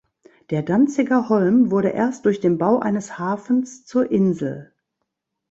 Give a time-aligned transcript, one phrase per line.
[0.49, 4.73] Der Danziger Holm wurde erst durch den Bau eines Hafens zur Insel.